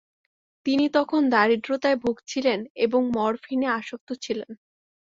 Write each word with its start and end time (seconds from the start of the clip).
তিনি 0.65 0.85
তখন 0.89 1.21
দারিদ্র্যতায় 1.29 1.97
ভুগছিলেন 1.97 2.59
এবং 2.85 3.01
মরফিনে 3.15 3.67
আসক্ত 3.79 4.09
ছিলেন। 4.23 4.51